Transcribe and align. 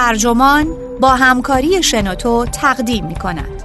ترجمان 0.00 0.66
با 1.00 1.08
همکاری 1.08 1.82
شنوتو 1.82 2.46
تقدیم 2.46 3.06
می 3.06 3.14
کند. 3.14 3.62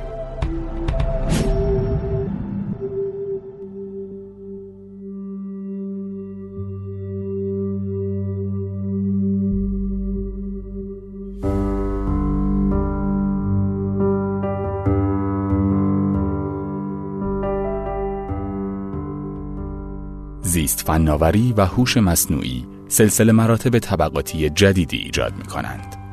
زیست 20.41 20.81
فناوری 20.81 21.53
و 21.57 21.65
هوش 21.65 21.97
مصنوعی 21.97 22.65
سلسله 22.87 23.31
مراتب 23.31 23.79
طبقاتی 23.79 24.49
جدیدی 24.49 24.97
ایجاد 24.97 25.33
می 25.37 25.45
کنند. 25.45 26.04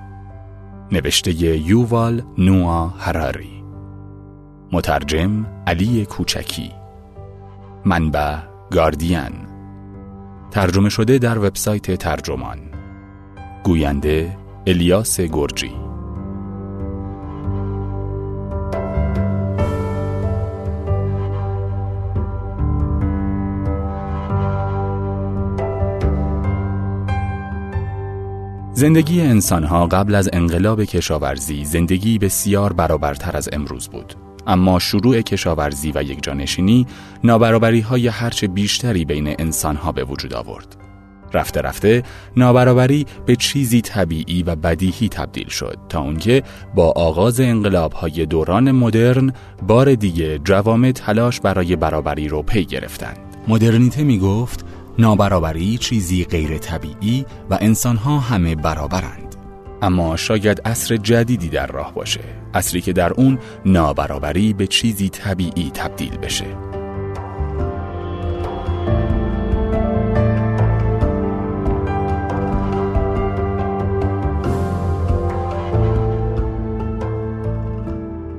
نوشته 0.92 1.32
یووال 1.68 2.22
نوآ 2.38 2.88
هراری. 2.88 3.64
مترجم 4.72 5.46
علی 5.66 6.06
کوچکی. 6.06 6.72
منبع 7.84 8.36
گاردین. 8.70 9.32
ترجمه 10.50 10.88
شده 10.88 11.18
در 11.18 11.38
وبسایت 11.38 11.94
ترجمان. 11.94 12.58
گوینده 13.64 14.38
الیاس 14.66 15.20
گرجی. 15.20 15.72
زندگی 28.74 29.20
انسانها 29.20 29.86
قبل 29.86 30.14
از 30.14 30.30
انقلاب 30.32 30.84
کشاورزی 30.84 31.64
زندگی 31.64 32.18
بسیار 32.18 32.72
برابرتر 32.72 33.36
از 33.36 33.48
امروز 33.52 33.88
بود. 33.88 34.14
اما 34.46 34.78
شروع 34.78 35.20
کشاورزی 35.20 35.92
و 35.94 36.02
یک 36.02 36.22
جانشینی 36.22 36.86
نابرابری 37.24 37.80
های 37.80 38.08
هرچه 38.08 38.46
بیشتری 38.46 39.04
بین 39.04 39.34
انسانها 39.38 39.92
به 39.92 40.04
وجود 40.04 40.34
آورد. 40.34 40.76
رفته 41.34 41.60
رفته 41.60 42.02
نابرابری 42.36 43.06
به 43.26 43.36
چیزی 43.36 43.80
طبیعی 43.80 44.42
و 44.42 44.56
بدیهی 44.56 45.08
تبدیل 45.08 45.48
شد 45.48 45.78
تا 45.88 46.00
اونکه 46.00 46.42
با 46.74 46.92
آغاز 46.96 47.40
انقلاب 47.40 47.92
های 47.92 48.26
دوران 48.26 48.70
مدرن 48.70 49.32
بار 49.66 49.94
دیگه 49.94 50.38
جوامع 50.38 50.92
تلاش 50.92 51.40
برای 51.40 51.76
برابری 51.76 52.28
رو 52.28 52.42
پی 52.42 52.64
گرفتند. 52.64 53.18
مدرنیته 53.48 54.04
می 54.04 54.18
گفت 54.18 54.64
نابرابری 54.98 55.78
چیزی 55.78 56.24
غیر 56.24 56.58
طبیعی 56.58 57.26
و 57.50 57.58
انسانها 57.60 58.18
همه 58.18 58.54
برابرند. 58.54 59.36
اما 59.82 60.16
شاید 60.16 60.60
عصر 60.64 60.96
جدیدی 60.96 61.48
در 61.48 61.66
راه 61.66 61.94
باشه. 61.94 62.20
عصری 62.54 62.80
که 62.80 62.92
در 62.92 63.12
اون 63.12 63.38
نابرابری 63.66 64.52
به 64.52 64.66
چیزی 64.66 65.08
طبیعی 65.08 65.70
تبدیل 65.74 66.16
بشه. 66.16 66.71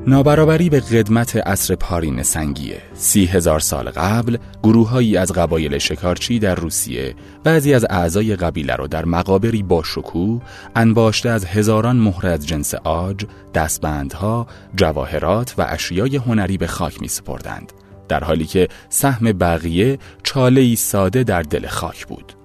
نابرابری 0.08 0.70
به 0.70 0.80
قدمت 0.80 1.36
عصر 1.36 1.76
پارین 1.76 2.23
سنگیه. 2.23 2.82
سی 2.94 3.26
هزار 3.26 3.59
سال 3.59 3.90
قبل 3.90 4.38
گروههایی 4.64 5.18
از 5.18 5.32
قبایل 5.32 5.78
شکارچی 5.78 6.40
در 6.40 6.56
روسیه 6.56 7.16
بعضی 7.44 7.73
از 7.73 7.86
اعضای 7.90 8.36
قبیله 8.36 8.76
را 8.76 8.88
در 8.88 9.06
مقابری 9.06 9.64
با 9.64 9.84
شکوه 9.84 10.42
انباشته 10.76 11.30
از 11.30 11.45
هزاران 11.45 11.95
مهره 11.95 12.30
از 12.30 12.48
جنس 12.48 12.76
آج، 12.76 13.26
دستبندها، 13.54 14.48
جواهرات 14.76 15.56
و 15.58 15.66
اشیای 15.70 16.16
هنری 16.16 16.58
به 16.58 16.67
خاک 16.67 17.02
می 17.02 17.08
سپردند 17.08 17.73
در 18.08 18.23
حالی 18.23 18.45
که 18.45 18.67
سهم 18.89 19.32
بقیه 19.32 20.00
چاله 20.23 20.76
ساده 20.76 21.23
در 21.23 21.42
دل 21.42 21.67
خاک 21.67 22.08
بود. 22.08 22.42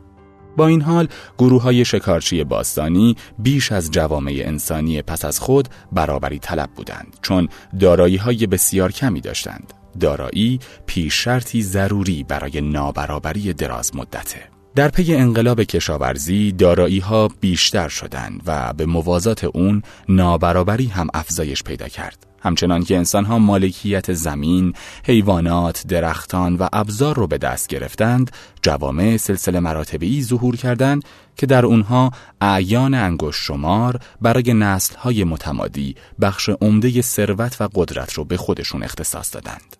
با 0.58 0.66
این 0.66 0.82
حال 0.82 1.08
گروه 1.38 1.62
های 1.62 1.84
شکارچی 1.84 2.44
باستانی 2.44 3.16
بیش 3.38 3.72
از 3.72 3.90
جوامع 3.90 4.42
انسانی 4.44 5.02
پس 5.02 5.24
از 5.24 5.40
خود 5.40 5.68
برابری 5.92 6.38
طلب 6.38 6.70
بودند 6.76 7.16
چون 7.22 7.48
دارایی 7.80 8.16
های 8.16 8.46
بسیار 8.46 8.92
کمی 8.92 9.20
داشتند. 9.20 9.72
دارایی 10.00 10.60
پیش 10.86 11.24
شرطی 11.24 11.62
ضروری 11.62 12.24
برای 12.24 12.60
نابرابری 12.60 13.52
دراز 13.52 13.96
مدته 13.96 14.40
در 14.74 14.88
پی 14.88 15.14
انقلاب 15.14 15.62
کشاورزی 15.62 16.52
دارایی 16.52 16.98
ها 16.98 17.28
بیشتر 17.40 17.88
شدند 17.88 18.42
و 18.46 18.72
به 18.72 18.86
موازات 18.86 19.44
اون 19.44 19.82
نابرابری 20.08 20.86
هم 20.86 21.08
افزایش 21.14 21.62
پیدا 21.62 21.88
کرد. 21.88 22.27
همچنان 22.40 22.84
که 22.84 22.96
انسان 22.96 23.24
ها 23.24 23.38
مالکیت 23.38 24.12
زمین، 24.12 24.72
حیوانات، 25.04 25.86
درختان 25.86 26.56
و 26.56 26.68
ابزار 26.72 27.16
رو 27.16 27.26
به 27.26 27.38
دست 27.38 27.68
گرفتند، 27.68 28.30
جوامع 28.62 29.16
سلسله 29.16 29.60
مراتبی 29.60 30.22
ظهور 30.22 30.56
کردند 30.56 31.04
که 31.36 31.46
در 31.46 31.66
اونها 31.66 32.10
اعیان 32.40 32.94
انگوش 32.94 33.36
شمار 33.36 34.00
برای 34.20 34.54
نسل 34.54 34.96
های 34.96 35.24
متمادی 35.24 35.94
بخش 36.20 36.48
عمده 36.48 37.02
ثروت 37.02 37.60
و 37.60 37.68
قدرت 37.74 38.12
رو 38.12 38.24
به 38.24 38.36
خودشون 38.36 38.82
اختصاص 38.82 39.34
دادند. 39.34 39.76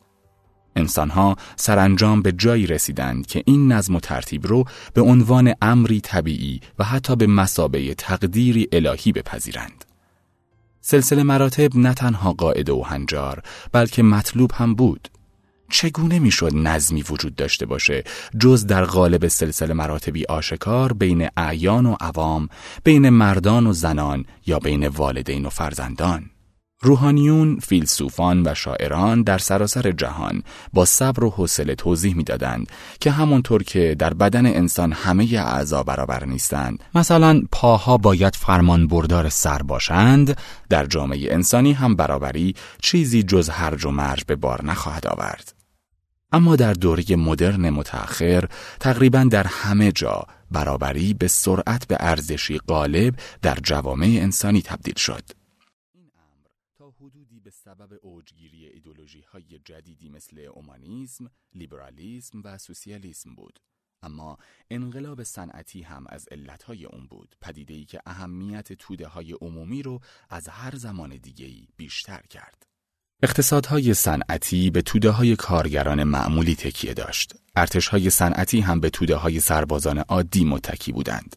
انسانها 0.77 1.37
سرانجام 1.57 2.23
به 2.23 2.33
جایی 2.33 2.67
رسیدند 2.67 3.27
که 3.27 3.43
این 3.47 3.73
نظم 3.73 3.97
و 3.97 4.01
ترتیب 4.01 4.47
رو 4.47 4.65
به 4.95 5.01
عنوان 5.01 5.55
امری 5.63 6.01
طبیعی 6.01 6.61
و 6.79 6.85
حتی 6.85 7.17
به 7.17 7.27
مسابه 7.27 7.95
تقدیری 7.95 8.69
الهی 8.73 9.13
بپذیرند. 9.13 9.88
سلسله 10.81 11.23
مراتب 11.23 11.77
نه 11.77 11.95
تنها 11.95 12.33
قاعده 12.33 12.73
و 12.73 12.83
هنجار 12.83 13.43
بلکه 13.73 14.03
مطلوب 14.03 14.51
هم 14.55 14.75
بود. 14.75 15.09
چگونه 15.71 16.19
می‌شد 16.19 16.55
نظمی 16.55 17.03
وجود 17.03 17.35
داشته 17.35 17.67
باشه؟ 17.67 18.05
جز 18.41 18.67
در 18.67 18.85
قالب 18.85 19.29
سلسله 19.29 19.75
مراتبی 19.75 20.25
آشکار 20.27 20.93
بین 20.93 21.29
اعیان 21.37 21.87
و 21.87 21.97
عوام 22.01 22.49
بین 22.85 23.09
مردان 23.09 23.67
و 23.67 23.73
زنان 23.73 24.25
یا 24.47 24.59
بین 24.59 24.89
والدین 24.89 25.47
و 25.47 25.51
فرزندان؟ 25.51 26.31
روحانیون، 26.83 27.59
فیلسوفان 27.59 28.43
و 28.47 28.55
شاعران 28.55 29.23
در 29.23 29.39
سراسر 29.39 29.93
جهان 29.93 30.43
با 30.73 30.85
صبر 30.85 31.25
و 31.25 31.31
حوصله 31.31 31.75
توضیح 31.75 32.17
می‌دادند 32.17 32.67
که 33.01 33.11
همونطور 33.11 33.63
که 33.63 33.97
در 33.99 34.15
بدن 34.15 34.47
انسان 34.47 34.93
همه 34.93 35.25
اعضا 35.25 35.83
برابر 35.83 36.25
نیستند 36.25 36.85
مثلا 36.95 37.43
پاها 37.53 37.97
باید 37.97 38.37
فرمان 38.37 38.87
بردار 38.87 39.29
سر 39.29 39.63
باشند 39.63 40.39
در 40.69 40.87
جامعه 40.87 41.35
انسانی 41.35 41.73
هم 41.73 41.97
برابری 41.97 42.55
چیزی 42.83 43.23
جز 43.23 43.49
هرج 43.49 43.85
و 43.85 43.91
مرج 43.91 44.25
به 44.25 44.37
بار 44.37 44.65
نخواهد 44.65 45.07
آورد. 45.07 45.55
اما 46.33 46.57
در 46.57 46.73
دوره 46.73 47.17
مدرن 47.17 47.71
متأخر 47.71 48.45
تقریبا 48.81 49.27
در 49.31 49.47
همه 49.47 49.93
جا 49.93 50.27
برابری 50.51 51.15
به 51.15 51.29
سرعت 51.29 51.87
به 51.89 51.97
ارزشی 52.01 52.59
غالب 52.59 53.15
در 53.43 53.59
جوامع 53.63 54.07
انسانی 54.07 54.63
تبدیل 54.63 54.95
شد. 54.97 55.38
سبب 57.79 57.99
اوجگیری 58.03 58.67
ایدولوژی 58.67 59.21
های 59.21 59.59
جدیدی 59.65 60.09
مثل 60.09 60.39
اومانیسم، 60.39 61.31
لیبرالیسم 61.55 62.43
و 62.45 62.59
سوسیالیسم 62.59 63.35
بود. 63.35 63.61
اما 64.03 64.39
انقلاب 64.71 65.23
صنعتی 65.23 65.83
هم 65.83 66.05
از 66.09 66.29
علتهای 66.31 66.85
اون 66.85 67.07
بود 67.07 67.37
ای 67.69 67.85
که 67.85 68.01
اهمیت 68.07 68.73
توده 68.73 69.07
های 69.07 69.33
عمومی 69.33 69.83
رو 69.83 70.01
از 70.31 70.49
هر 70.49 70.77
زمان 70.77 71.17
دیگهی 71.17 71.69
بیشتر 71.77 72.23
کرد. 72.23 72.67
اقتصادهای 73.23 73.95
صنعتی 73.95 74.71
به 74.71 74.83
توده 74.83 75.11
های 75.11 75.37
کارگران 75.37 76.05
معمولی 76.05 76.55
تکیه 76.55 76.95
داشت. 76.95 77.35
ارتشهای 77.57 78.11
صنعتی 78.11 78.61
هم 78.61 78.81
به 78.81 78.91
توده 78.91 79.17
های 79.17 79.41
سربازان 79.41 79.99
عادی 79.99 80.45
متکی 80.45 80.93
بودند. 80.93 81.37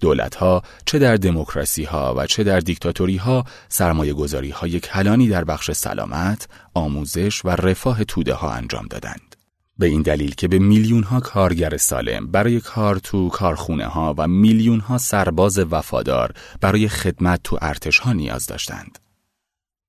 دولت 0.00 0.34
ها 0.34 0.62
چه 0.86 0.98
در 0.98 1.16
دموکراسی 1.16 1.84
ها 1.84 2.14
و 2.16 2.26
چه 2.26 2.44
در 2.44 2.60
دیکتاتوری 2.60 3.16
ها 3.16 3.44
سرمایه 3.68 4.12
گذاری 4.12 4.50
های 4.50 4.80
کلانی 4.80 5.28
در 5.28 5.44
بخش 5.44 5.70
سلامت، 5.70 6.48
آموزش 6.74 7.44
و 7.44 7.48
رفاه 7.48 8.04
توده 8.04 8.34
ها 8.34 8.52
انجام 8.52 8.86
دادند. 8.90 9.36
به 9.78 9.86
این 9.86 10.02
دلیل 10.02 10.34
که 10.34 10.48
به 10.48 10.58
میلیون 10.58 11.02
ها 11.02 11.20
کارگر 11.20 11.76
سالم 11.76 12.26
برای 12.26 12.60
کار 12.60 12.96
تو 12.96 13.28
کارخونه 13.28 13.86
ها 13.86 14.14
و 14.18 14.28
میلیون 14.28 14.80
ها 14.80 14.98
سرباز 14.98 15.58
وفادار 15.58 16.32
برای 16.60 16.88
خدمت 16.88 17.40
تو 17.44 17.58
ارتش 17.62 17.98
ها 17.98 18.12
نیاز 18.12 18.46
داشتند. 18.46 18.98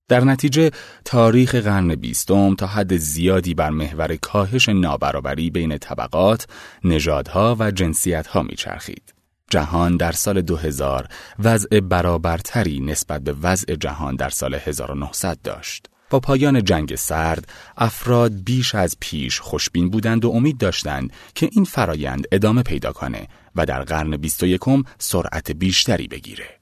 در 0.08 0.24
نتیجه 0.24 0.72
تاریخ 1.06 1.56
قرن 1.56 1.96
بیستم 1.96 2.56
تا 2.56 2.68
حد 2.68 2.98
زیادی 2.98 3.54
بر 3.54 3.70
محور 3.70 4.16
کاهش 4.16 4.70
نابرابری 4.70 5.50
بین 5.50 5.78
طبقات، 5.78 6.48
نژادها 6.84 7.56
و 7.60 7.72
جنسیتها 7.72 8.44
میچرخید. 8.44 9.19
جهان 9.50 9.98
در 9.98 10.12
سال 10.12 10.42
2000 10.42 11.08
وضع 11.40 11.80
برابرتری 11.80 12.80
نسبت 12.80 13.22
به 13.22 13.36
وضع 13.42 13.76
جهان 13.76 14.16
در 14.16 14.30
سال 14.30 14.56
1900 14.56 15.38
داشت. 15.44 15.86
با 16.10 16.20
پایان 16.20 16.64
جنگ 16.64 16.96
سرد، 16.96 17.48
افراد 17.78 18.32
بیش 18.44 18.76
از 18.76 18.98
پیش 19.00 19.40
خوشبین 19.40 19.90
بودند 19.90 20.26
و 20.26 20.30
امید 20.30 20.58
داشتند 20.58 21.14
که 21.36 21.50
این 21.52 21.64
فرایند 21.64 22.28
ادامه 22.32 22.64
پیدا 22.64 22.92
کنه 22.92 23.28
و 23.56 23.66
در 23.66 23.82
قرن 23.82 24.18
21 24.18 24.62
سرعت 24.98 25.52
بیشتری 25.52 26.08
بگیره. 26.08 26.59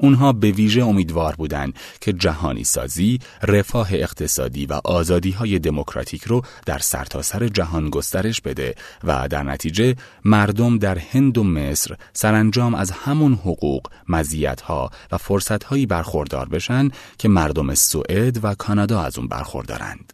اونها 0.00 0.32
به 0.32 0.50
ویژه 0.50 0.84
امیدوار 0.84 1.34
بودند 1.34 1.74
که 2.00 2.12
جهانی 2.12 2.64
سازی، 2.64 3.18
رفاه 3.42 3.94
اقتصادی 3.94 4.66
و 4.66 4.80
آزادی 4.84 5.30
های 5.30 5.58
دموکراتیک 5.58 6.24
رو 6.24 6.42
در 6.66 6.78
سرتاسر 6.78 7.38
سر 7.38 7.48
جهان 7.48 7.90
گسترش 7.90 8.40
بده 8.40 8.74
و 9.04 9.28
در 9.28 9.42
نتیجه 9.42 9.94
مردم 10.24 10.78
در 10.78 10.98
هند 10.98 11.38
و 11.38 11.44
مصر 11.44 11.96
سرانجام 12.12 12.74
از 12.74 12.90
همون 12.90 13.32
حقوق، 13.32 13.86
مزیت‌ها 14.08 14.90
و 15.12 15.18
فرصت‌هایی 15.18 15.86
برخوردار 15.86 16.48
بشن 16.48 16.88
که 17.18 17.28
مردم 17.28 17.74
سوئد 17.74 18.44
و 18.44 18.54
کانادا 18.54 19.02
از 19.02 19.18
اون 19.18 19.28
برخوردارند. 19.28 20.12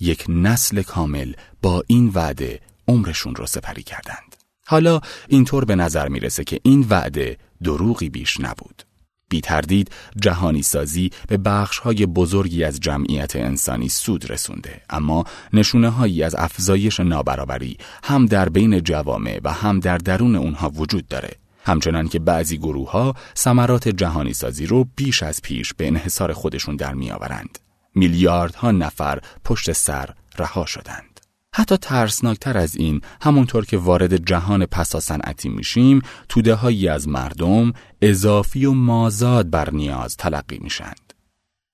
یک 0.00 0.24
نسل 0.28 0.82
کامل 0.82 1.32
با 1.62 1.84
این 1.86 2.10
وعده 2.14 2.60
عمرشون 2.88 3.34
رو 3.34 3.46
سپری 3.46 3.82
کردند. 3.82 4.36
حالا 4.66 5.00
اینطور 5.28 5.64
به 5.64 5.74
نظر 5.74 6.08
می‌رسه 6.08 6.44
که 6.44 6.60
این 6.62 6.86
وعده 6.90 7.38
دروغی 7.62 8.08
بیش 8.08 8.40
نبود. 8.40 8.85
بی 9.28 9.40
تردید 9.40 9.90
جهانی 10.16 10.62
سازی 10.62 11.10
به 11.28 11.36
بخش 11.36 11.78
های 11.78 12.06
بزرگی 12.06 12.64
از 12.64 12.80
جمعیت 12.80 13.36
انسانی 13.36 13.88
سود 13.88 14.30
رسونده. 14.30 14.80
اما 14.90 15.24
نشونه 15.52 15.88
هایی 15.88 16.22
از 16.22 16.34
افزایش 16.34 17.00
نابرابری 17.00 17.76
هم 18.04 18.26
در 18.26 18.48
بین 18.48 18.80
جوامع 18.80 19.40
و 19.44 19.52
هم 19.52 19.80
در 19.80 19.98
درون 19.98 20.36
اونها 20.36 20.70
وجود 20.70 21.08
داره. 21.08 21.30
همچنان 21.64 22.08
که 22.08 22.18
بعضی 22.18 22.58
گروه 22.58 22.90
ها 22.90 23.14
سمرات 23.34 23.88
جهانی 23.88 24.34
سازی 24.34 24.66
رو 24.66 24.86
بیش 24.96 25.22
از 25.22 25.42
پیش 25.42 25.74
به 25.74 25.86
انحصار 25.86 26.32
خودشون 26.32 26.76
در 26.76 26.94
میآورند. 26.94 27.58
میلیاردها 27.94 28.70
نفر 28.70 29.20
پشت 29.44 29.72
سر 29.72 30.10
رها 30.38 30.66
شدند. 30.66 31.15
حتی 31.58 31.76
ترسناکتر 31.76 32.58
از 32.58 32.76
این 32.76 33.00
همونطور 33.20 33.64
که 33.64 33.76
وارد 33.76 34.26
جهان 34.26 34.66
پسا 34.66 35.00
صنعتی 35.00 35.48
میشیم 35.48 36.02
توده 36.28 36.54
هایی 36.54 36.88
از 36.88 37.08
مردم 37.08 37.72
اضافی 38.02 38.64
و 38.64 38.72
مازاد 38.72 39.50
بر 39.50 39.70
نیاز 39.70 40.16
تلقی 40.16 40.58
میشند. 40.58 41.12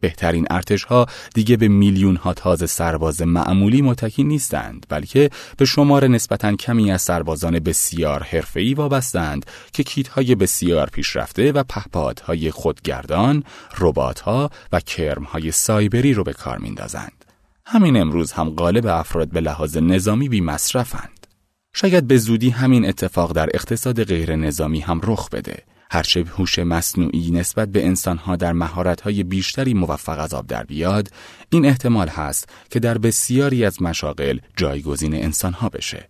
بهترین 0.01 0.47
ارتش 0.51 0.85
ها 0.85 1.07
دیگه 1.35 1.57
به 1.57 1.69
میلیون 1.69 2.17
ها 2.17 2.35
تازه 2.35 2.67
سرباز 2.67 3.23
معمولی 3.23 3.83
متکی 3.83 4.25
نیستند 4.25 4.87
بلکه 4.89 5.31
به 5.57 5.65
شمار 5.65 6.09
نسبتا 6.09 6.57
کمی 6.57 6.91
از 6.91 7.03
سربازان 7.03 7.59
بسیار 7.59 8.23
حرفه‌ای 8.23 8.75
وابستند 8.75 9.47
که 9.73 9.83
کیت 9.83 10.09
های 10.09 10.35
بسیار 10.35 10.91
پیشرفته 10.91 11.53
و 11.53 11.63
پهپادهای 11.63 12.51
خودگردان، 12.51 13.45
ربات 13.79 14.21
ها 14.21 14.51
و 14.73 14.81
کرم 14.81 15.25
های 15.25 15.51
سایبری 15.51 16.15
رو 16.15 16.25
به 16.25 16.33
کار 16.33 16.59
میندازند. 16.59 17.22
همین 17.67 17.97
امروز 17.97 18.33
هم 18.33 18.51
غالب 18.51 18.87
افراد 18.87 19.29
به 19.29 19.41
لحاظ 19.41 19.77
نظامی 19.77 20.29
بی 20.29 20.41
مصرفند. 20.41 21.27
شاید 21.75 22.07
به 22.07 22.17
زودی 22.17 22.51
همین 22.51 22.89
اتفاق 22.89 23.33
در 23.33 23.51
اقتصاد 23.55 24.05
غیر 24.05 24.37
نظامی 24.37 24.81
هم 24.81 25.01
رخ 25.05 25.29
بده. 25.29 25.63
هرچه 25.91 26.25
هوش 26.39 26.59
مصنوعی 26.59 27.31
نسبت 27.31 27.69
به 27.69 27.87
انسانها 27.87 28.37
در 28.37 28.53
مهارت‌های 28.53 29.23
بیشتری 29.23 29.75
موفق 29.75 30.19
از 30.21 30.35
آب 30.35 30.47
در 30.47 30.65
بیاد، 30.65 31.09
این 31.51 31.67
احتمال 31.67 32.09
هست 32.09 32.49
که 32.71 32.81
در 32.81 32.99
بسیاری 32.99 33.65
از 33.65 33.83
مشاغل 33.83 34.39
جایگزین 34.57 35.15
انسانها 35.15 35.69
بشه. 35.69 36.09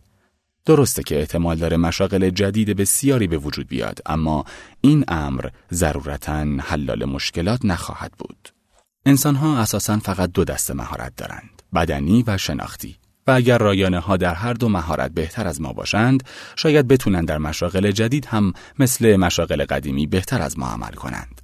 درسته 0.67 1.03
که 1.03 1.19
احتمال 1.19 1.57
داره 1.57 1.77
مشاغل 1.77 2.31
جدید 2.31 2.77
بسیاری 2.77 3.27
به 3.27 3.39
وجود 3.39 3.69
بیاد، 3.69 3.99
اما 4.07 4.45
این 4.81 5.05
امر 5.09 5.49
ضرورتا 5.73 6.47
حلال 6.61 7.05
مشکلات 7.05 7.65
نخواهد 7.65 8.13
بود. 8.19 8.52
انسان 9.07 9.35
ها 9.35 9.59
اساسا 9.59 9.99
فقط 9.99 10.33
دو 10.33 10.45
دسته 10.45 10.75
مهارت 10.75 11.17
دارند 11.17 11.63
بدنی 11.75 12.25
و 12.27 12.39
شناختی. 12.39 12.97
و 13.27 13.31
اگر 13.31 13.59
رایانه 13.59 13.99
ها 13.99 14.17
در 14.17 14.35
هر 14.35 14.53
دو 14.53 14.69
مهارت 14.69 15.11
بهتر 15.11 15.47
از 15.47 15.61
ما 15.61 15.73
باشند 15.73 16.23
شاید 16.57 16.89
بتونن 16.89 17.25
در 17.25 17.39
مشاغل 17.39 17.91
جدید 17.91 18.27
هم 18.27 18.53
مثل 18.79 19.17
مشاغل 19.17 19.65
قدیمی 19.65 20.07
بهتر 20.07 20.43
از 20.43 20.59
ما 20.59 20.67
عمل 20.67 20.93
کنند. 20.93 21.41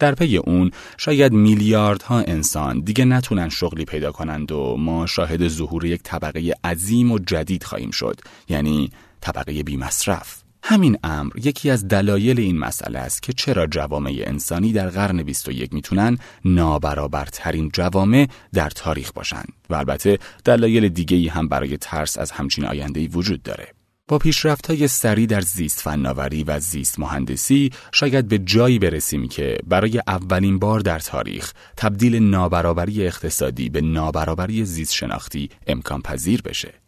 در 0.00 0.14
پی 0.14 0.36
اون 0.36 0.70
شاید 0.96 1.32
میلیاردها 1.32 2.20
انسان 2.20 2.80
دیگه 2.80 3.04
نتونن 3.04 3.48
شغلی 3.48 3.84
پیدا 3.84 4.12
کنند 4.12 4.52
و 4.52 4.76
ما 4.76 5.06
شاهد 5.06 5.48
ظهور 5.48 5.84
یک 5.84 6.02
طبقه 6.02 6.54
عظیم 6.64 7.12
و 7.12 7.18
جدید 7.18 7.64
خواهیم 7.64 7.90
شد 7.90 8.20
یعنی 8.48 8.90
طبقه 9.20 9.62
بی 9.62 9.76
مصرف 9.76 10.39
همین 10.62 10.98
امر 11.04 11.32
یکی 11.44 11.70
از 11.70 11.88
دلایل 11.88 12.40
این 12.40 12.58
مسئله 12.58 12.98
است 12.98 13.22
که 13.22 13.32
چرا 13.32 13.66
جوامع 13.66 14.22
انسانی 14.26 14.72
در 14.72 14.88
قرن 14.88 15.22
21 15.22 15.72
می‌تونن 15.72 16.18
نابرابرترین 16.44 17.70
جوامع 17.72 18.28
در 18.52 18.70
تاریخ 18.70 19.12
باشند 19.12 19.52
و 19.70 19.74
البته 19.74 20.18
دلایل 20.44 20.88
دیگه‌ای 20.88 21.28
هم 21.28 21.48
برای 21.48 21.76
ترس 21.76 22.18
از 22.18 22.30
همچین 22.30 22.64
آینده‌ای 22.64 23.08
وجود 23.08 23.42
داره. 23.42 23.68
با 24.10 24.18
پیشرفت 24.18 24.66
های 24.66 24.88
سریع 24.88 25.26
در 25.26 25.40
زیست 25.40 25.80
فناوری 25.80 26.44
و 26.44 26.60
زیست 26.60 26.98
مهندسی 26.98 27.70
شاید 27.92 28.28
به 28.28 28.38
جایی 28.38 28.78
برسیم 28.78 29.28
که 29.28 29.58
برای 29.66 30.02
اولین 30.06 30.58
بار 30.58 30.80
در 30.80 30.98
تاریخ 30.98 31.52
تبدیل 31.76 32.16
نابرابری 32.16 33.06
اقتصادی 33.06 33.68
به 33.68 33.80
نابرابری 33.80 34.64
زیست 34.64 34.94
شناختی 34.94 35.50
امکان 35.66 36.02
پذیر 36.02 36.42
بشه. 36.42 36.79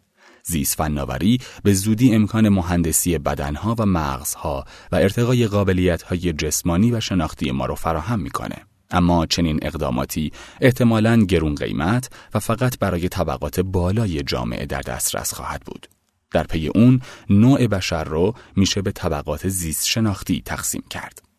زیست 0.45 0.75
فناوری 0.75 1.39
به 1.63 1.73
زودی 1.73 2.15
امکان 2.15 2.49
مهندسی 2.49 3.17
بدنها 3.17 3.75
و 3.79 3.85
مغزها 3.85 4.65
و 4.91 4.95
ارتقای 4.95 5.47
قابلیتهای 5.47 6.33
جسمانی 6.33 6.91
و 6.91 6.99
شناختی 6.99 7.51
ما 7.51 7.65
رو 7.65 7.75
فراهم 7.75 8.19
می‌کنه. 8.19 8.55
اما 8.91 9.25
چنین 9.25 9.59
اقداماتی 9.61 10.31
احتمالاً 10.61 11.17
گرون 11.23 11.55
قیمت 11.55 12.09
و 12.33 12.39
فقط 12.39 12.79
برای 12.79 13.09
طبقات 13.09 13.59
بالای 13.59 14.23
جامعه 14.23 14.65
در 14.65 14.81
دسترس 14.81 15.33
خواهد 15.33 15.61
بود. 15.65 15.87
در 16.31 16.43
پی 16.43 16.67
اون 16.67 17.01
نوع 17.29 17.67
بشر 17.67 18.03
رو 18.03 18.33
میشه 18.55 18.81
به 18.81 18.91
طبقات 18.91 19.47
زیست 19.47 19.85
شناختی 19.85 20.41
تقسیم 20.45 20.83
کرد. 20.89 21.32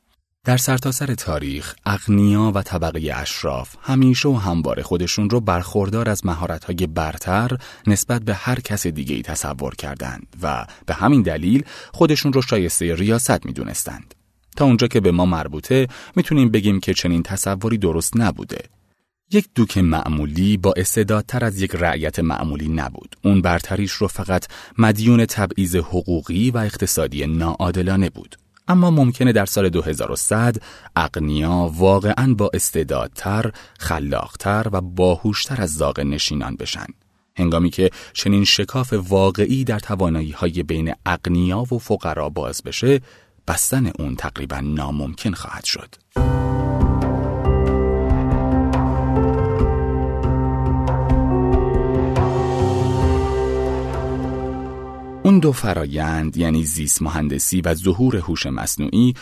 در 0.45 0.57
سرتاسر 0.57 1.07
سر 1.07 1.15
تاریخ 1.15 1.75
اغنیا 1.87 2.53
و 2.55 2.63
طبقه 2.63 3.13
اشراف 3.15 3.77
همیشه 3.83 4.29
و 4.29 4.37
همواره 4.37 4.83
خودشون 4.83 5.31
رو 5.31 5.41
برخوردار 5.41 6.11
از 6.11 6.27
مهارت‌های 6.27 6.87
برتر 6.87 7.59
نسبت 7.87 8.23
به 8.23 8.35
هر 8.35 8.61
کس 8.61 8.87
دیگه 8.87 9.15
ای 9.15 9.23
تصور 9.23 9.75
کردند 9.75 10.37
و 10.43 10.67
به 10.87 10.95
همین 10.95 11.23
دلیل 11.23 11.65
خودشون 11.93 12.33
رو 12.33 12.43
شایسته 12.43 12.95
ریاست 12.95 13.47
می‌دونستند. 13.47 14.15
تا 14.57 14.65
اونجا 14.65 14.87
که 14.87 15.01
به 15.01 15.13
ما 15.13 15.27
مربوطه 15.27 15.89
می‌تونیم 16.17 16.51
بگیم 16.51 16.81
که 16.81 16.95
چنین 16.95 17.23
تصوری 17.23 17.79
درست 17.79 18.17
نبوده. 18.17 18.59
یک 19.31 19.49
دوک 19.55 19.79
معمولی 19.79 20.57
با 20.57 20.75
استعدادتر 20.77 21.45
از 21.45 21.61
یک 21.61 21.71
رعیت 21.75 22.19
معمولی 22.19 22.69
نبود. 22.69 23.17
اون 23.23 23.43
برتریش 23.43 23.93
رو 23.93 24.09
فقط 24.09 24.47
مدیون 24.79 25.27
تبعیض 25.27 25.77
حقوقی 25.77 26.51
و 26.51 26.59
اقتصادی 26.59 27.27
ناعادلانه 27.27 28.11
بود. 28.11 28.37
اما 28.69 28.91
ممکنه 28.91 29.33
در 29.33 29.47
سال 29.47 29.69
2100 29.69 30.57
اقنیا 30.97 31.71
واقعا 31.75 32.35
با 32.35 32.51
استعدادتر، 32.55 33.53
خلاقتر 33.79 34.67
و 34.73 34.81
باهوشتر 34.81 35.63
از 35.63 35.75
زاغ 35.75 36.01
نشینان 36.01 36.57
بشن. 36.57 36.87
هنگامی 37.37 37.71
که 37.71 37.91
چنین 38.13 38.45
شکاف 38.45 38.93
واقعی 38.93 39.65
در 39.65 39.79
توانایی 39.79 40.31
های 40.31 40.63
بین 40.63 40.95
اقنیا 41.07 41.61
و 41.61 41.79
فقرا 41.79 42.29
باز 42.29 42.63
بشه، 42.63 43.01
بستن 43.49 43.87
اون 43.99 44.17
تقریبا 44.17 44.61
ناممکن 44.61 45.33
خواهد 45.33 45.65
شد. 45.65 45.95
اون 55.25 55.39
دو 55.39 55.53
فرایند 55.53 56.37
یعنی 56.37 56.65
زیست 56.65 57.03
مهندسی 57.03 57.61
و 57.61 57.75
ظهور 57.75 58.17
هوش 58.17 58.47
مصنوعی 58.47 59.15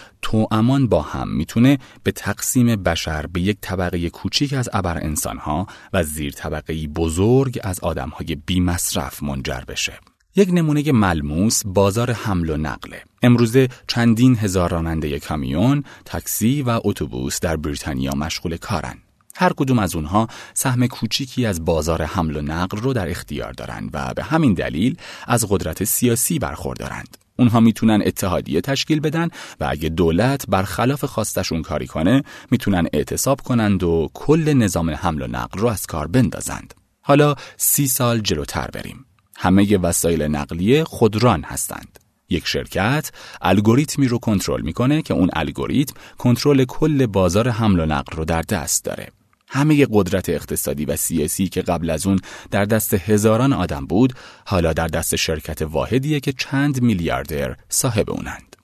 امان 0.51 0.87
با 0.87 1.03
هم 1.03 1.29
می‌تونه 1.29 1.79
به 2.03 2.13
تقسیم 2.13 2.77
بشر 2.77 3.27
به 3.27 3.41
یک 3.41 3.59
طبقه 3.61 4.11
کوچیک 4.11 4.53
از 4.53 4.69
ابر 4.73 4.99
انسانها 4.99 5.67
و 5.93 6.03
زیر 6.03 6.33
طبقه 6.33 6.87
بزرگ 6.87 7.61
از 7.63 7.81
آدمهای 7.81 8.35
بی 8.47 8.61
مصرف 8.61 9.23
منجر 9.23 9.61
بشه. 9.69 9.93
یک 10.37 10.49
نمونه 10.53 10.93
ملموس 10.93 11.63
بازار 11.67 12.11
حمل 12.11 12.51
و 12.51 12.57
نقله. 12.57 13.03
امروزه 13.23 13.69
چندین 13.87 14.37
هزار 14.37 14.71
راننده 14.71 15.19
کامیون، 15.19 15.85
تاکسی 16.05 16.63
و 16.63 16.81
اتوبوس 16.85 17.41
در 17.41 17.57
بریتانیا 17.57 18.13
مشغول 18.13 18.57
کارن. 18.57 18.99
هر 19.43 19.53
کدوم 19.57 19.79
از 19.79 19.95
اونها 19.95 20.29
سهم 20.55 20.87
کوچیکی 20.87 21.47
از 21.47 21.65
بازار 21.65 22.03
حمل 22.03 22.37
و 22.37 22.43
نقل 22.43 22.79
رو 22.79 22.93
در 22.93 23.11
اختیار 23.11 23.53
دارند 23.53 23.91
و 23.93 24.15
به 24.15 24.23
همین 24.23 24.55
دلیل 24.55 24.97
از 25.27 25.45
قدرت 25.49 25.85
سیاسی 25.85 26.39
برخوردارند. 26.39 27.17
اونها 27.39 27.61
می‌تونن 27.61 28.03
اتحادیه 28.07 28.61
تشکیل 28.61 29.01
بدن 29.01 29.29
و 29.61 29.67
اگه 29.71 29.89
دولت 29.89 30.45
برخلاف 30.49 31.05
خواستشون 31.05 31.63
کاری 31.63 31.87
کنه 31.87 32.23
می‌تونن 32.51 32.87
اعتصاب 32.93 33.41
کنند 33.41 33.83
و 33.83 34.11
کل 34.15 34.53
نظام 34.53 34.91
حمل 34.91 35.23
و 35.23 35.27
نقل 35.27 35.61
رو 35.61 35.69
از 35.69 35.87
کار 35.87 36.07
بندازند. 36.07 36.75
حالا 37.01 37.35
سی 37.57 37.87
سال 37.87 38.21
جلوتر 38.21 38.71
بریم. 38.71 39.05
همه 39.37 39.79
وسایل 39.79 40.23
نقلیه 40.23 40.85
خودران 40.85 41.43
هستند. 41.43 41.99
یک 42.29 42.47
شرکت 42.47 43.11
الگوریتمی 43.41 44.09
رو 44.09 44.19
کنترل 44.19 44.63
می‌کنه 44.63 45.03
که 45.03 45.15
اون 45.15 45.31
الگوریتم 45.33 45.95
کنترل 46.19 46.65
کل 46.65 47.07
بازار 47.07 47.49
حمل 47.49 47.81
و 47.81 47.87
نقل 47.87 48.17
رو 48.17 48.25
در 48.25 48.43
دست 48.43 48.85
داره. 48.85 49.09
همه 49.53 49.87
قدرت 49.91 50.29
اقتصادی 50.29 50.85
و 50.85 50.97
سیاسی 50.97 51.49
که 51.49 51.63
قبل 51.63 51.91
از 51.91 52.07
اون 52.07 52.21
در 52.51 52.65
دست 52.65 52.95
هزاران 52.95 53.53
آدم 53.53 53.87
بود 53.87 54.13
حالا 54.47 54.73
در 54.73 54.87
دست 54.87 55.17
شرکت 55.17 55.63
واحدیه 55.63 56.21
که 56.21 56.33
چند 56.33 56.83
میلیاردر 56.83 57.57
صاحب 57.69 58.11
اونند 58.11 58.57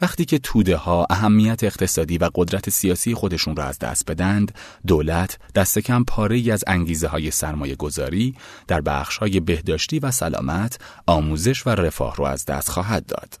وقتی 0.00 0.24
که 0.24 0.38
توده 0.38 0.76
ها 0.76 1.06
اهمیت 1.10 1.64
اقتصادی 1.64 2.18
و 2.18 2.30
قدرت 2.34 2.70
سیاسی 2.70 3.14
خودشون 3.14 3.56
را 3.56 3.64
از 3.64 3.78
دست 3.78 4.10
بدند، 4.10 4.54
دولت 4.86 5.38
دست 5.54 5.78
کم 5.78 6.04
پاره 6.04 6.36
ای 6.36 6.50
از 6.50 6.64
انگیزه 6.66 7.08
های 7.08 7.30
سرمایه 7.30 7.74
گذاری 7.74 8.34
در 8.68 8.80
بخش 8.80 9.16
های 9.16 9.40
بهداشتی 9.40 9.98
و 9.98 10.10
سلامت، 10.10 10.78
آموزش 11.06 11.66
و 11.66 11.70
رفاه 11.70 12.16
را 12.16 12.28
از 12.28 12.44
دست 12.44 12.70
خواهد 12.70 13.06
داد. 13.06 13.40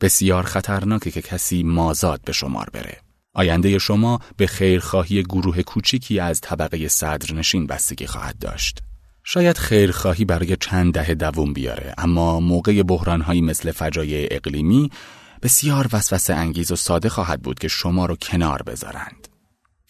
بسیار 0.00 0.42
خطرناکه 0.42 1.10
که 1.10 1.22
کسی 1.22 1.62
مازاد 1.62 2.20
به 2.24 2.32
شمار 2.32 2.70
بره. 2.72 3.03
آینده 3.34 3.78
شما 3.78 4.18
به 4.36 4.46
خیرخواهی 4.46 5.22
گروه 5.22 5.62
کوچیکی 5.62 6.20
از 6.20 6.40
طبقه 6.40 6.88
صدرنشین 6.88 7.66
بستگی 7.66 8.06
خواهد 8.06 8.38
داشت. 8.38 8.82
شاید 9.24 9.58
خیرخواهی 9.58 10.24
برای 10.24 10.56
چند 10.60 10.94
دهه 10.94 11.14
دوم 11.14 11.52
بیاره 11.52 11.94
اما 11.98 12.40
موقع 12.40 12.82
بحرانهایی 12.82 13.42
مثل 13.42 13.72
فجایع 13.72 14.28
اقلیمی 14.30 14.90
بسیار 15.42 15.88
وسوسه 15.92 16.34
انگیز 16.34 16.72
و 16.72 16.76
ساده 16.76 17.08
خواهد 17.08 17.42
بود 17.42 17.58
که 17.58 17.68
شما 17.68 18.06
رو 18.06 18.16
کنار 18.16 18.62
بذارند. 18.62 19.28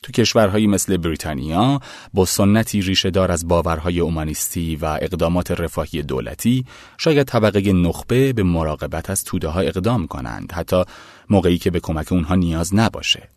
تو 0.04 0.12
کشورهایی 0.12 0.66
مثل 0.66 0.96
بریتانیا 0.96 1.80
با 2.14 2.24
سنتی 2.24 2.82
ریشه 2.82 3.10
دار 3.10 3.32
از 3.32 3.48
باورهای 3.48 4.00
اومانیستی 4.00 4.76
و 4.76 4.84
اقدامات 4.84 5.50
رفاهی 5.50 6.02
دولتی 6.02 6.64
شاید 6.98 7.26
طبقه 7.26 7.72
نخبه 7.72 8.32
به 8.32 8.42
مراقبت 8.42 9.10
از 9.10 9.24
توده 9.24 9.48
ها 9.48 9.60
اقدام 9.60 10.06
کنند 10.06 10.52
حتی 10.52 10.84
موقعی 11.30 11.58
که 11.58 11.70
به 11.70 11.80
کمک 11.80 12.12
اونها 12.12 12.34
نیاز 12.34 12.74
نباشه 12.74 13.28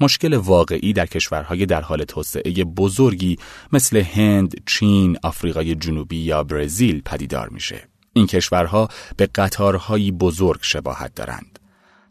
مشکل 0.00 0.34
واقعی 0.34 0.92
در 0.92 1.06
کشورهای 1.06 1.66
در 1.66 1.80
حال 1.80 2.04
توسعه 2.04 2.64
بزرگی 2.64 3.38
مثل 3.72 3.96
هند، 3.96 4.54
چین، 4.66 5.18
آفریقای 5.22 5.74
جنوبی 5.74 6.16
یا 6.16 6.44
برزیل 6.44 7.02
پدیدار 7.04 7.48
میشه. 7.48 7.88
این 8.12 8.26
کشورها 8.26 8.88
به 9.16 9.28
قطارهایی 9.34 10.12
بزرگ 10.12 10.58
شباهت 10.62 11.14
دارند. 11.14 11.58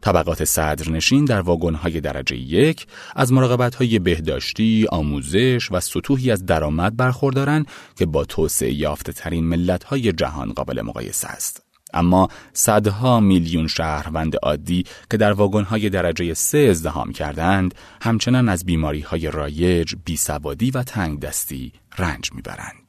طبقات 0.01 0.43
صدرنشین 0.43 1.25
در 1.25 1.41
واگن‌های 1.41 2.01
درجه 2.01 2.35
یک 2.35 2.87
از 3.15 3.33
مراقبت‌های 3.33 3.99
بهداشتی، 3.99 4.87
آموزش 4.91 5.71
و 5.71 5.79
سطوحی 5.79 6.31
از 6.31 6.45
درآمد 6.45 6.97
برخوردارند 6.97 7.67
که 7.97 8.05
با 8.05 8.25
توسعه 8.25 8.73
یافته 8.73 9.13
ترین 9.13 9.45
ملت‌های 9.45 10.13
جهان 10.13 10.53
قابل 10.53 10.81
مقایسه 10.81 11.27
است. 11.27 11.63
اما 11.93 12.27
صدها 12.53 13.19
میلیون 13.19 13.67
شهروند 13.67 14.35
عادی 14.43 14.83
که 15.11 15.17
در 15.17 15.31
واگن‌های 15.31 15.89
درجه 15.89 16.33
سه 16.33 16.57
ازدهام 16.57 17.11
کردند 17.11 17.75
همچنان 18.01 18.49
از 18.49 18.65
بیماری‌های 18.65 19.31
رایج، 19.31 19.95
بیسوادی 20.05 20.71
و 20.71 20.83
تنگ 20.83 21.19
دستی 21.19 21.73
رنج 21.97 22.33
می‌برند. 22.33 22.80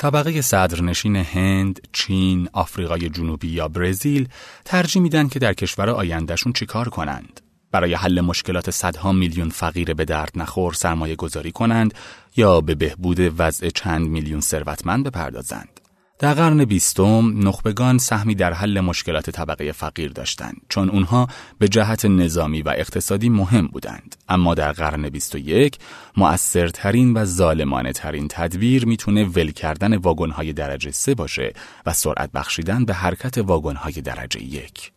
طبقه 0.00 0.40
صدرنشین 0.40 1.16
هند، 1.16 1.88
چین، 1.92 2.48
آفریقای 2.52 3.08
جنوبی 3.08 3.48
یا 3.48 3.68
برزیل 3.68 4.28
ترجیح 4.64 5.02
میدن 5.02 5.28
که 5.28 5.38
در 5.38 5.54
کشور 5.54 5.90
آیندهشون 5.90 6.52
چیکار 6.52 6.88
کنند. 6.88 7.40
برای 7.72 7.94
حل 7.94 8.20
مشکلات 8.20 8.70
صدها 8.70 9.12
میلیون 9.12 9.48
فقیر 9.48 9.94
به 9.94 10.04
درد 10.04 10.32
نخور 10.36 10.72
سرمایه 10.72 11.16
گذاری 11.16 11.52
کنند 11.52 11.94
یا 12.36 12.60
به 12.60 12.74
بهبود 12.74 13.34
وضع 13.38 13.68
چند 13.68 14.08
میلیون 14.08 14.40
ثروتمند 14.40 15.06
بپردازند. 15.06 15.79
در 16.20 16.34
قرن 16.34 16.64
بیستم 16.64 17.48
نخبگان 17.48 17.98
سهمی 17.98 18.34
در 18.34 18.52
حل 18.52 18.80
مشکلات 18.80 19.30
طبقه 19.30 19.72
فقیر 19.72 20.12
داشتند 20.12 20.60
چون 20.68 20.90
اونها 20.90 21.28
به 21.58 21.68
جهت 21.68 22.04
نظامی 22.04 22.62
و 22.62 22.74
اقتصادی 22.76 23.28
مهم 23.28 23.66
بودند. 23.66 24.16
اما 24.28 24.54
در 24.54 24.72
قرن 24.72 25.08
21 25.08 25.78
مؤثرترین 26.16 27.12
و 27.16 27.24
ظالمانه 27.24 27.92
ترین 27.92 28.28
تدبیر 28.28 28.86
می‌تونه 28.86 29.24
ول 29.24 29.50
کردن 29.50 29.96
واگن‌های 29.96 30.52
درجه 30.52 30.90
سه 30.90 31.14
باشه 31.14 31.52
و 31.86 31.92
سرعت 31.92 32.32
بخشیدن 32.32 32.84
به 32.84 32.94
حرکت 32.94 33.38
واگن‌های 33.38 33.92
درجه 33.92 34.42
یک. 34.42 34.92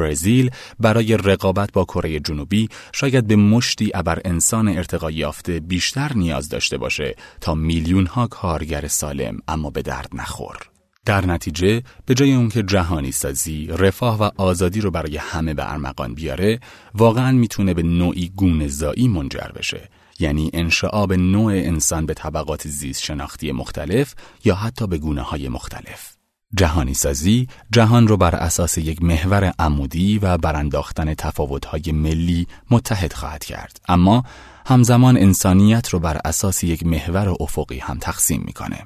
برزیل 0.00 0.50
برای 0.78 1.16
رقابت 1.16 1.72
با 1.72 1.84
کره 1.84 2.20
جنوبی 2.20 2.68
شاید 2.92 3.26
به 3.26 3.36
مشتی 3.36 3.90
ابر 3.94 4.20
انسان 4.24 4.68
ارتقا 4.68 5.10
یافته 5.10 5.60
بیشتر 5.60 6.12
نیاز 6.12 6.48
داشته 6.48 6.78
باشه 6.78 7.16
تا 7.40 7.54
میلیون 7.54 8.06
ها 8.06 8.26
کارگر 8.26 8.88
سالم 8.88 9.38
اما 9.48 9.70
به 9.70 9.82
درد 9.82 10.08
نخور. 10.12 10.56
در 11.04 11.26
نتیجه 11.26 11.82
به 12.06 12.14
جای 12.14 12.34
اون 12.34 12.48
که 12.48 12.62
جهانی 12.62 13.12
سازی، 13.12 13.66
رفاه 13.66 14.22
و 14.22 14.30
آزادی 14.36 14.80
رو 14.80 14.90
برای 14.90 15.16
همه 15.16 15.54
به 15.54 15.72
ارمغان 15.72 16.14
بیاره، 16.14 16.60
واقعا 16.94 17.32
می‌تونه 17.32 17.74
به 17.74 17.82
نوعی 17.82 18.28
گونه‌زایی 18.36 19.08
منجر 19.08 19.50
بشه. 19.56 19.88
یعنی 20.18 20.50
انشعاب 20.52 21.12
نوع 21.12 21.52
انسان 21.52 22.06
به 22.06 22.14
طبقات 22.14 22.68
زیست 22.68 23.02
شناختی 23.02 23.52
مختلف 23.52 24.14
یا 24.44 24.54
حتی 24.54 24.86
به 24.86 24.98
گونه 24.98 25.22
های 25.22 25.48
مختلف. 25.48 26.19
جهانی 26.56 26.94
سازی 26.94 27.48
جهان 27.72 28.08
رو 28.08 28.16
بر 28.16 28.34
اساس 28.34 28.78
یک 28.78 29.02
محور 29.02 29.52
عمودی 29.58 30.18
و 30.18 30.38
برانداختن 30.38 31.14
تفاوت‌های 31.14 31.92
ملی 31.92 32.46
متحد 32.70 33.12
خواهد 33.12 33.44
کرد. 33.44 33.80
اما 33.88 34.24
همزمان 34.66 35.16
انسانیت 35.16 35.88
رو 35.88 35.98
بر 35.98 36.20
اساس 36.24 36.64
یک 36.64 36.86
محور 36.86 37.28
افقی 37.40 37.78
هم 37.78 37.98
تقسیم 37.98 38.42
می‌کنه. 38.46 38.78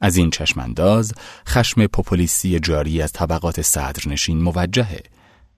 از 0.00 0.16
این 0.16 0.30
چشمانداز 0.30 1.12
خشم 1.48 1.86
پوپولیستی 1.86 2.60
جاری 2.60 3.02
از 3.02 3.12
طبقات 3.12 3.62
صدرنشین 3.62 4.42
موجهه. 4.42 5.02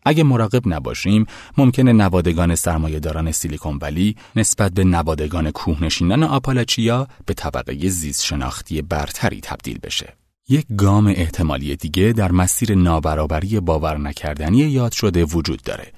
اگه 0.04 0.24
مراقب 0.24 0.62
نباشیم 0.68 1.26
ممکنه 1.56 1.92
نوادگان 1.92 2.54
سرمایهداران 2.54 3.32
سیلیکون 3.32 3.78
ولی 3.82 4.16
نسبت 4.36 4.72
به 4.72 4.84
نوادگان 4.84 5.50
کوهنشینان 5.50 6.22
آپالاچیا 6.22 7.08
به 7.26 7.34
طبقه 7.34 7.88
زیست 7.88 8.24
شناختی 8.24 8.82
برتری 8.82 9.40
تبدیل 9.40 9.78
بشه. 9.78 10.19
یک 10.52 10.66
گام 10.76 11.06
احتمالی 11.06 11.76
دیگه 11.76 12.12
در 12.12 12.32
مسیر 12.32 12.74
نابرابری 12.74 13.60
باور 13.60 13.98
نکردنی 13.98 14.58
یاد 14.58 14.92
شده 14.92 15.24
وجود 15.24 15.62
داره. 15.62 15.92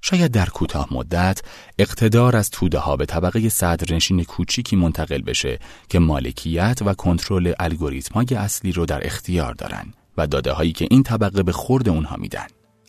شاید 0.00 0.32
در 0.32 0.46
کوتاه 0.46 0.88
مدت 0.90 1.40
اقتدار 1.78 2.36
از 2.36 2.50
توده 2.50 2.78
ها 2.78 2.96
به 2.96 3.06
طبقه 3.06 3.48
صدرنشین 3.48 4.24
کوچیکی 4.24 4.76
منتقل 4.76 5.22
بشه 5.22 5.58
که 5.88 5.98
مالکیت 5.98 6.78
و 6.86 6.94
کنترل 6.94 7.52
الگوریتم‌های 7.58 8.26
اصلی 8.36 8.72
رو 8.72 8.86
در 8.86 9.06
اختیار 9.06 9.54
دارن 9.54 9.94
و 10.18 10.26
داده 10.26 10.52
هایی 10.52 10.72
که 10.72 10.86
این 10.90 11.02
طبقه 11.02 11.42
به 11.42 11.52
خورد 11.52 11.88
اونها 11.88 12.16
میدن. 12.16 12.46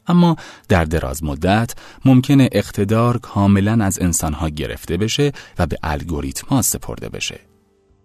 اما 0.07 0.35
در 0.69 0.85
دراز 0.85 1.23
مدت 1.23 1.73
ممکنه 2.05 2.49
اقتدار 2.51 3.17
کاملا 3.17 3.85
از 3.85 3.99
انسانها 4.01 4.49
گرفته 4.49 4.97
بشه 4.97 5.31
و 5.59 5.67
به 5.67 5.77
الگوریتما 5.83 6.61
سپرده 6.61 7.09
بشه. 7.09 7.39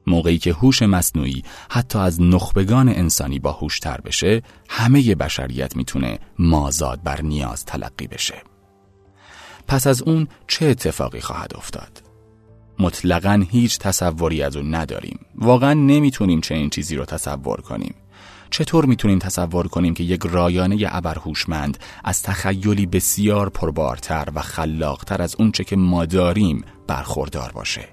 موقعی 0.07 0.39
که 0.39 0.53
هوش 0.53 0.83
مصنوعی 0.83 1.43
حتی 1.71 1.99
از 1.99 2.23
نخبگان 2.23 2.89
انسانی 2.89 3.39
با 3.39 3.69
تر 3.83 4.01
بشه 4.01 4.43
همه 4.69 5.15
بشریت 5.15 5.77
می‌تونه 5.77 6.19
مازاد 6.39 7.03
بر 7.03 7.23
نیاز 7.23 7.65
تلقی 7.65 8.07
بشه. 8.07 8.43
پس 9.69 9.87
از 9.87 10.03
اون 10.03 10.29
چه 10.49 10.67
اتفاقی 10.67 11.21
خواهد 11.21 11.57
افتاد؟ 11.57 12.03
مطلقا 12.79 13.45
هیچ 13.51 13.79
تصوری 13.79 14.43
از 14.43 14.57
اون 14.57 14.75
نداریم. 14.75 15.19
واقعا 15.35 15.75
نمی‌تونیم 15.75 16.41
چه 16.41 16.55
این 16.55 16.71
چیزی 16.71 16.97
رو 16.97 17.05
تصور 17.05 17.61
کنیم. 17.61 17.95
چطور 18.51 18.85
می‌تونیم 18.85 19.19
تصور 19.19 19.69
کنیم 19.69 19.95
که 19.95 20.05
یک 20.05 20.21
رایانه 20.25 20.87
ابرهوشمند 20.89 21.79
از 22.05 22.23
تخیلی 22.23 22.87
بسیار 22.87 23.49
پربارتر 23.49 24.29
و 24.35 24.41
خلاقتر 24.41 25.23
از 25.23 25.37
اونچه 25.39 25.65
که 25.65 25.77
ما 25.77 26.07
داریم 26.07 26.65
برخوردار 26.87 27.53
باشه؟ 27.53 27.89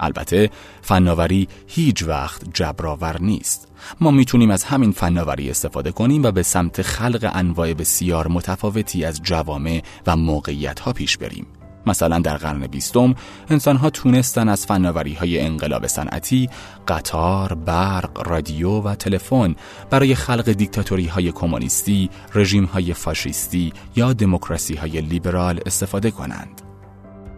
البته 0.00 0.50
فناوری 0.82 1.48
هیچ 1.66 2.02
وقت 2.02 2.42
جبراور 2.54 3.20
نیست 3.20 3.68
ما 4.00 4.10
می‌تونیم 4.10 4.50
از 4.50 4.64
همین 4.64 4.92
فناوری 4.92 5.50
استفاده 5.50 5.92
کنیم 5.92 6.22
و 6.22 6.30
به 6.30 6.42
سمت 6.42 6.82
خلق 6.82 7.30
انواع 7.34 7.74
بسیار 7.74 8.28
متفاوتی 8.28 9.04
از 9.04 9.22
جوامع 9.22 9.82
و 10.06 10.16
موقعیت 10.16 10.80
ها 10.80 10.92
پیش 10.92 11.16
بریم 11.16 11.46
مثلا 11.86 12.18
در 12.18 12.36
قرن 12.36 12.66
بیستم 12.66 13.14
انسان 13.50 13.76
ها 13.76 13.90
تونستن 13.90 14.48
از 14.48 14.66
فناوری 14.66 15.14
های 15.14 15.40
انقلاب 15.40 15.86
صنعتی 15.86 16.50
قطار، 16.88 17.54
برق، 17.54 18.28
رادیو 18.28 18.70
و 18.70 18.94
تلفن 18.94 19.54
برای 19.90 20.14
خلق 20.14 20.52
دیکتاتوری 20.52 21.06
های 21.06 21.32
کمونیستی، 21.32 22.10
رژیم 22.34 22.64
های 22.64 22.94
فاشیستی 22.94 23.72
یا 23.96 24.12
دموکراسی 24.12 24.74
های 24.74 25.00
لیبرال 25.00 25.60
استفاده 25.66 26.10
کنند. 26.10 26.69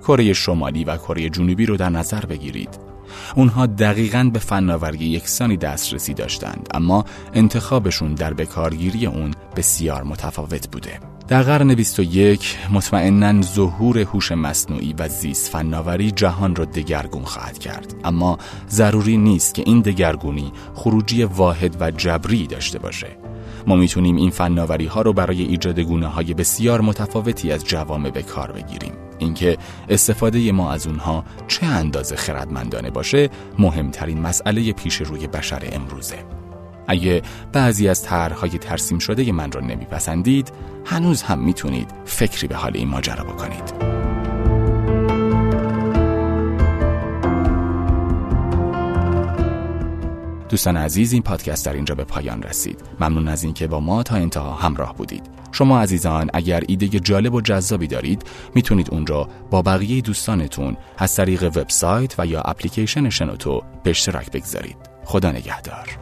کره 0.07 0.33
شمالی 0.33 0.85
و 0.85 0.97
کره 0.97 1.31
جنوبی 1.31 1.67
رو 1.67 1.77
در 1.77 1.89
نظر 1.89 2.27
بگیرید. 2.27 2.79
اونها 3.37 3.67
دقیقا 3.67 4.31
به 4.33 4.39
فناوری 4.39 4.99
یکسانی 4.99 5.57
دسترسی 5.57 6.15
داشتند 6.15 6.69
اما 6.75 7.05
انتخابشون 7.35 8.15
در 8.15 8.35
بکارگیری 8.35 9.07
اون 9.07 9.35
بسیار 9.57 10.03
متفاوت 10.03 10.69
بوده. 10.71 11.13
در 11.29 11.43
قرن 11.43 11.75
21 11.75 12.57
مطمئنا 12.73 13.43
ظهور 13.43 13.99
هوش 13.99 14.33
مصنوعی 14.33 14.95
و 14.99 15.09
زیست 15.09 15.51
فناوری 15.51 16.11
جهان 16.11 16.57
را 16.57 16.65
دگرگون 16.65 17.25
خواهد 17.25 17.59
کرد 17.59 17.95
اما 18.05 18.39
ضروری 18.71 19.17
نیست 19.17 19.55
که 19.55 19.63
این 19.67 19.81
دگرگونی 19.81 20.53
خروجی 20.75 21.25
واحد 21.25 21.77
و 21.81 21.91
جبری 21.91 22.47
داشته 22.47 22.79
باشه 22.79 23.07
ما 23.67 23.77
می‌تونیم 23.77 24.17
این 24.17 24.31
فناوری 24.31 24.87
ها 24.87 25.03
رو 25.03 25.13
برای 25.13 25.43
ایجاد 25.43 25.81
گونه 25.81 26.07
های 26.07 26.35
بسیار 26.35 26.81
متفاوتی 26.81 27.53
از 27.53 27.65
جوامع 27.65 28.11
به 28.11 28.23
کار 28.23 28.53
بگیریم 28.53 28.93
اینکه 29.23 29.59
استفاده 29.89 30.53
ما 30.53 30.73
از 30.73 30.87
اونها 30.87 31.25
چه 31.49 31.67
اندازه 31.67 32.17
خردمندانه 32.17 32.91
باشه 32.91 33.31
مهمترین 33.59 34.21
مسئله 34.21 34.73
پیش 34.73 34.97
روی 34.97 35.27
بشر 35.27 35.69
امروزه. 35.73 36.25
اگه 36.89 37.23
بعضی 37.53 37.89
از 37.89 38.03
طرحهای 38.03 38.51
ترسیم 38.51 38.99
شده 38.99 39.33
من 39.33 39.53
را 39.53 39.61
نمیپسندید 39.61 40.53
هنوز 40.85 41.23
هم 41.23 41.39
می‌تونید 41.39 41.91
فکری 42.05 42.47
به 42.47 42.57
حال 42.57 42.73
این 42.75 42.89
ماجرا 42.89 43.25
بکنید. 43.25 44.02
دوستان 50.53 50.77
عزیز 50.77 51.13
این 51.13 51.23
پادکست 51.23 51.67
در 51.67 51.73
اینجا 51.73 51.95
به 51.95 52.05
پایان 52.05 52.43
رسید. 52.43 52.81
ممنون 53.01 53.29
از 53.29 53.45
اینکه 53.45 53.67
با 53.67 53.81
ما 53.81 54.03
تا 54.03 54.17
انتها 54.17 54.55
همراه 54.55 54.95
بودید. 54.95 55.23
شما 55.53 55.81
عزیزان 55.81 56.31
اگر 56.35 56.63
ایده 56.69 56.89
جالب 56.89 57.35
و 57.35 57.41
جذابی 57.41 57.87
دارید 57.87 58.25
می‌تونید 58.55 58.91
اون 58.91 59.07
را 59.07 59.29
با 59.51 59.63
بقیه 59.63 60.01
دوستانتون 60.01 60.77
از 60.99 61.17
طریق 61.17 61.43
وبسایت 61.43 62.15
و 62.19 62.27
یا 62.27 62.41
اپلیکیشن 62.41 63.11
شنوتو 63.11 63.63
به 63.85 63.91
اشتراک 63.91 64.31
بگذارید. 64.31 64.77
خدا 65.05 65.33
نگهدار. 65.33 66.02